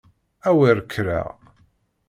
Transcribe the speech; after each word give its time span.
A 0.49 0.51
wer 0.57 0.77
kkreɣ! 0.83 1.27